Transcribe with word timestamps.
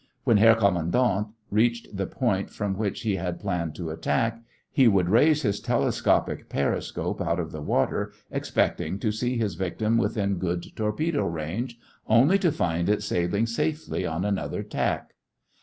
When 0.23 0.37
Herr 0.37 0.55
Kommandant 0.55 1.27
reached 1.51 1.95
the 1.95 2.07
point 2.07 2.49
from 2.49 2.73
which 2.75 3.01
he 3.01 3.17
had 3.17 3.39
planned 3.39 3.75
to 3.75 3.91
attack, 3.91 4.41
he 4.71 4.87
would 4.87 5.09
raise 5.09 5.43
his 5.43 5.59
telescopic 5.59 6.49
periscope 6.49 7.21
out 7.21 7.39
of 7.39 7.51
the 7.51 7.61
water, 7.61 8.11
expecting 8.31 8.97
to 8.97 9.11
see 9.11 9.37
his 9.37 9.53
victim 9.53 9.99
within 9.99 10.39
good 10.39 10.75
torpedo 10.75 11.27
range, 11.27 11.77
only 12.07 12.39
to 12.39 12.51
find 12.51 12.89
it 12.89 13.03
sailing 13.03 13.45
safely 13.45 14.03
on 14.03 14.25
another 14.25 14.63
tack. 14.63 15.13